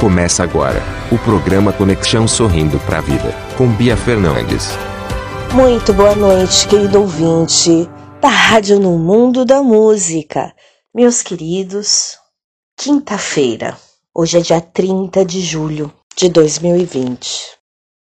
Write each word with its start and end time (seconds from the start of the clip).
Começa 0.00 0.42
agora 0.42 0.82
o 1.10 1.16
programa 1.16 1.72
Conexão 1.72 2.28
Sorrindo 2.28 2.78
para 2.80 2.98
a 2.98 3.00
Vida, 3.00 3.34
com 3.56 3.66
Bia 3.66 3.96
Fernandes. 3.96 4.68
Muito 5.54 5.94
boa 5.94 6.14
noite, 6.14 6.68
querido 6.68 7.00
ouvinte 7.00 7.88
da 8.20 8.28
Rádio 8.28 8.78
no 8.78 8.98
Mundo 8.98 9.46
da 9.46 9.62
Música. 9.62 10.54
Meus 10.94 11.22
queridos, 11.22 12.18
quinta-feira, 12.76 13.74
hoje 14.14 14.36
é 14.36 14.40
dia 14.42 14.60
30 14.60 15.24
de 15.24 15.40
julho 15.40 15.90
de 16.14 16.28
2020. 16.28 17.56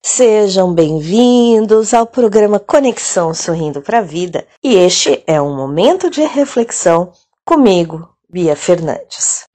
Sejam 0.01 0.73
bem-vindos 0.73 1.93
ao 1.93 2.07
programa 2.07 2.57
Conexão 2.57 3.33
Sorrindo 3.33 3.81
para 3.81 3.99
a 3.99 4.01
Vida 4.01 4.47
e 4.63 4.75
este 4.75 5.21
é 5.27 5.41
um 5.41 5.57
momento 5.57 6.09
de 6.09 6.21
reflexão 6.21 7.11
comigo, 7.45 8.07
Bia 8.29 8.55
Fernandes. 8.55 9.45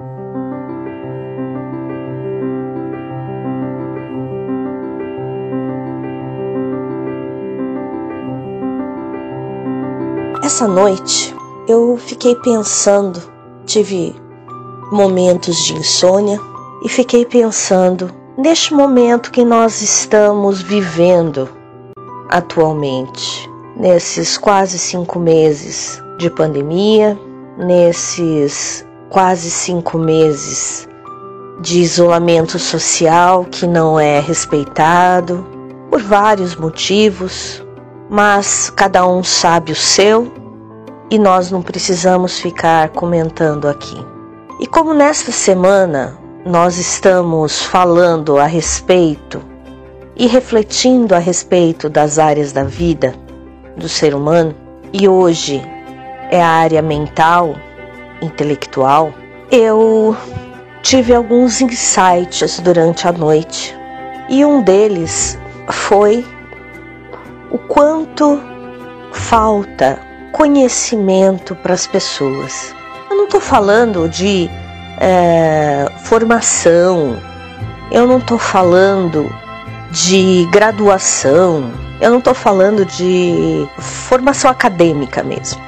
Essa 10.56 10.68
noite 10.68 11.36
eu 11.68 11.98
fiquei 11.98 12.34
pensando, 12.36 13.20
tive 13.66 14.16
momentos 14.90 15.54
de 15.66 15.74
insônia 15.74 16.40
e 16.82 16.88
fiquei 16.88 17.26
pensando 17.26 18.10
neste 18.38 18.72
momento 18.72 19.30
que 19.30 19.44
nós 19.44 19.82
estamos 19.82 20.62
vivendo 20.62 21.46
atualmente, 22.30 23.50
nesses 23.76 24.38
quase 24.38 24.78
cinco 24.78 25.18
meses 25.18 26.02
de 26.16 26.30
pandemia, 26.30 27.20
nesses 27.58 28.82
quase 29.10 29.50
cinco 29.50 29.98
meses 29.98 30.88
de 31.60 31.82
isolamento 31.82 32.58
social 32.58 33.44
que 33.44 33.66
não 33.66 34.00
é 34.00 34.20
respeitado 34.20 35.46
por 35.90 36.00
vários 36.00 36.56
motivos, 36.56 37.62
mas 38.08 38.70
cada 38.70 39.06
um 39.06 39.22
sabe 39.22 39.72
o 39.72 39.76
seu 39.76 40.45
e 41.10 41.18
nós 41.18 41.50
não 41.50 41.62
precisamos 41.62 42.40
ficar 42.40 42.88
comentando 42.90 43.68
aqui. 43.68 43.96
E 44.60 44.66
como 44.66 44.94
nesta 44.94 45.30
semana 45.30 46.18
nós 46.44 46.78
estamos 46.78 47.62
falando 47.62 48.38
a 48.38 48.46
respeito 48.46 49.42
e 50.16 50.26
refletindo 50.26 51.14
a 51.14 51.18
respeito 51.18 51.88
das 51.88 52.18
áreas 52.18 52.52
da 52.52 52.64
vida 52.64 53.14
do 53.76 53.88
ser 53.88 54.14
humano, 54.14 54.54
e 54.92 55.06
hoje 55.06 55.62
é 56.30 56.42
a 56.42 56.48
área 56.48 56.80
mental, 56.80 57.54
intelectual, 58.22 59.12
eu 59.50 60.16
tive 60.82 61.14
alguns 61.14 61.60
insights 61.60 62.60
durante 62.60 63.06
a 63.06 63.12
noite. 63.12 63.76
E 64.28 64.44
um 64.44 64.62
deles 64.62 65.38
foi 65.68 66.24
o 67.50 67.58
quanto 67.58 68.40
falta 69.12 70.05
conhecimento 70.36 71.54
para 71.56 71.72
as 71.72 71.86
pessoas. 71.86 72.74
Eu 73.08 73.16
não 73.16 73.24
estou 73.24 73.40
falando 73.40 74.06
de 74.06 74.50
é, 75.00 75.90
formação, 76.04 77.16
eu 77.90 78.06
não 78.06 78.18
estou 78.18 78.38
falando 78.38 79.32
de 79.90 80.46
graduação, 80.52 81.72
eu 82.02 82.10
não 82.10 82.18
estou 82.18 82.34
falando 82.34 82.84
de 82.84 83.66
formação 83.78 84.50
acadêmica 84.50 85.22
mesmo. 85.22 85.58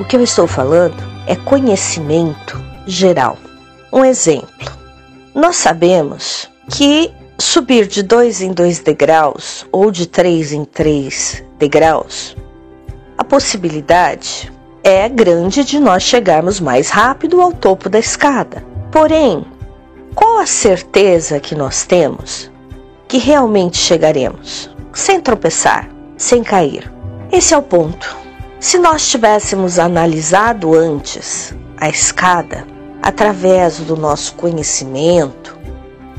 O 0.00 0.04
que 0.06 0.16
eu 0.16 0.22
estou 0.22 0.46
falando 0.46 0.96
é 1.26 1.36
conhecimento 1.36 2.58
geral. 2.86 3.36
Um 3.92 4.02
exemplo: 4.02 4.72
nós 5.34 5.56
sabemos 5.56 6.48
que 6.70 7.12
subir 7.38 7.86
de 7.86 8.02
dois 8.02 8.40
em 8.40 8.50
dois 8.50 8.78
degraus 8.78 9.66
ou 9.70 9.90
de 9.90 10.06
três 10.06 10.52
em 10.52 10.64
três 10.64 11.44
degraus, 11.58 12.34
possibilidade 13.28 14.50
é 14.82 15.08
grande 15.08 15.62
de 15.62 15.78
nós 15.78 16.02
chegarmos 16.02 16.60
mais 16.60 16.88
rápido 16.88 17.40
ao 17.42 17.52
topo 17.52 17.88
da 17.88 17.98
escada. 17.98 18.64
Porém, 18.90 19.44
qual 20.14 20.38
a 20.38 20.46
certeza 20.46 21.38
que 21.38 21.54
nós 21.54 21.84
temos 21.84 22.50
que 23.06 23.18
realmente 23.18 23.76
chegaremos? 23.76 24.70
Sem 24.94 25.20
tropeçar, 25.20 25.88
sem 26.16 26.42
cair. 26.42 26.90
Esse 27.30 27.52
é 27.52 27.58
o 27.58 27.62
ponto. 27.62 28.16
Se 28.58 28.78
nós 28.78 29.08
tivéssemos 29.08 29.78
analisado 29.78 30.74
antes 30.74 31.54
a 31.76 31.88
escada 31.88 32.66
através 33.02 33.78
do 33.78 33.96
nosso 33.96 34.34
conhecimento, 34.34 35.56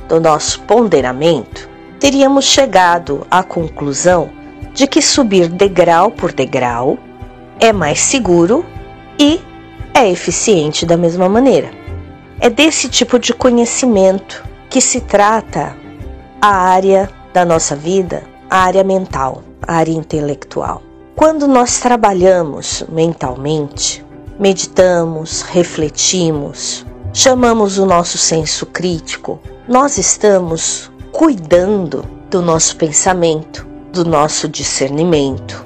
do 0.07 0.21
nosso 0.21 0.61
ponderamento, 0.61 1.67
teríamos 1.99 2.45
chegado 2.45 3.25
à 3.29 3.43
conclusão 3.43 4.29
de 4.79 4.87
que 4.87 5.01
subir 5.01 5.49
degrau 5.49 6.09
por 6.09 6.31
degrau 6.31 6.97
é 7.59 7.73
mais 7.73 7.99
seguro 7.99 8.65
e 9.19 9.41
é 9.93 10.09
eficiente 10.09 10.85
da 10.85 10.95
mesma 10.95 11.27
maneira. 11.27 11.69
É 12.39 12.49
desse 12.49 12.87
tipo 12.87 13.19
de 13.19 13.33
conhecimento 13.33 14.41
que 14.69 14.79
se 14.79 15.01
trata 15.01 15.75
a 16.41 16.47
área 16.47 17.09
da 17.33 17.43
nossa 17.43 17.75
vida, 17.75 18.23
a 18.49 18.59
área 18.59 18.81
mental, 18.81 19.43
a 19.67 19.75
área 19.75 19.91
intelectual. 19.91 20.81
Quando 21.13 21.45
nós 21.45 21.81
trabalhamos 21.81 22.85
mentalmente, 22.87 24.01
meditamos, 24.39 25.41
refletimos, 25.41 26.85
chamamos 27.11 27.77
o 27.77 27.85
nosso 27.85 28.17
senso 28.17 28.65
crítico, 28.65 29.41
nós 29.67 29.97
estamos 29.97 30.89
cuidando 31.11 32.05
do 32.29 32.41
nosso 32.41 32.77
pensamento, 32.77 33.67
do 33.91 34.05
nosso 34.05 34.47
discernimento, 34.47 35.65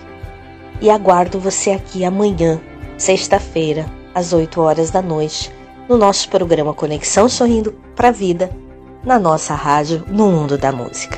e 0.80 0.90
aguardo 0.90 1.38
você 1.40 1.72
aqui 1.72 2.06
amanhã, 2.06 2.62
sexta-feira, 2.98 3.86
às 4.20 4.34
8 4.34 4.60
horas 4.62 4.92
da 4.92 5.02
noite, 5.02 5.52
no 5.88 5.98
nosso 5.98 6.30
programa 6.30 6.74
Conexão 6.74 7.30
Sorrindo 7.30 7.74
para 7.96 8.10
a 8.10 8.12
Vida, 8.12 8.52
na 9.04 9.18
nossa 9.18 9.56
rádio 9.56 10.04
No 10.10 10.30
Mundo 10.30 10.58
da 10.58 10.72
Música. 10.72 11.18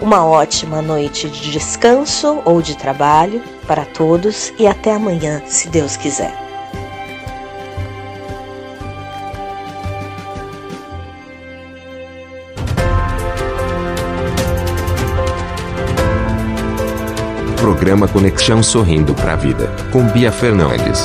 Uma 0.00 0.24
ótima 0.24 0.80
noite 0.80 1.28
de 1.28 1.52
descanso 1.52 2.40
ou 2.44 2.62
de 2.62 2.76
trabalho 2.76 3.42
para 3.66 3.84
todos 3.84 4.52
e 4.58 4.66
até 4.66 4.94
amanhã, 4.94 5.42
se 5.46 5.68
Deus 5.68 5.96
quiser. 5.96 6.34
Programa 17.56 18.08
Conexão 18.08 18.62
Sorrindo 18.62 19.14
para 19.14 19.34
a 19.34 19.36
Vida, 19.36 19.70
com 19.92 20.02
Bia 20.08 20.32
Fernandes. 20.32 21.04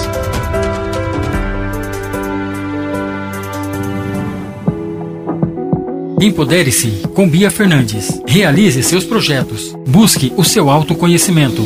Empodere-se 6.22 7.04
com 7.16 7.30
Bia 7.30 7.50
Fernandes. 7.50 8.22
Realize 8.28 8.84
seus 8.84 9.06
projetos. 9.06 9.74
Busque 9.88 10.34
o 10.36 10.44
seu 10.44 10.70
autoconhecimento. 10.70 11.66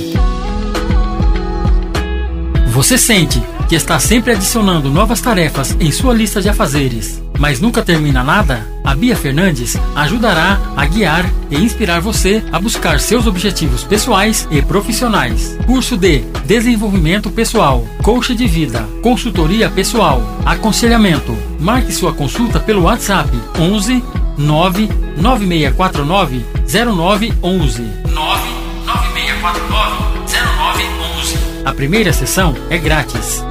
Você 2.68 2.96
sente 2.96 3.42
que 3.68 3.74
está 3.74 3.98
sempre 4.00 4.34
adicionando 4.34 4.92
novas 4.92 5.20
tarefas 5.22 5.76
em 5.80 5.92
sua 5.92 6.14
lista 6.14 6.40
de 6.40 6.50
afazeres, 6.50 7.20
mas 7.40 7.60
nunca 7.60 7.82
termina 7.82 8.24
nada? 8.24 8.68
A 8.84 8.94
Bia 8.94 9.16
Fernandes 9.16 9.76
ajudará 9.96 10.60
a 10.78 10.86
guiar 10.86 11.28
e 11.50 11.56
inspirar 11.56 12.00
você 12.00 12.44
a 12.52 12.60
buscar 12.60 13.00
seus 13.00 13.26
objetivos 13.26 13.84
pessoais 13.84 14.48
e 14.52 14.62
profissionais. 14.62 15.58
Curso 15.66 15.98
de 15.98 16.20
Desenvolvimento 16.46 17.32
Pessoal, 17.32 17.88
Coach 18.04 18.36
de 18.36 18.46
Vida, 18.46 18.88
Consultoria 19.02 19.68
Pessoal, 19.70 20.22
Aconselhamento. 20.46 21.36
Marque 21.60 21.92
sua 21.92 22.14
consulta 22.14 22.60
pelo 22.60 22.84
WhatsApp 22.84 23.30
11 23.58 24.04
99649 24.38 26.46
0911. 26.66 27.82
99649 28.10 30.14
0911. 30.26 31.38
A 31.66 31.74
primeira 31.74 32.12
sessão 32.14 32.56
é 32.70 32.78
grátis. 32.78 33.44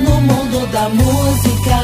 No 0.00 0.20
mundo 0.20 0.66
da 0.70 0.88
música. 0.88 1.83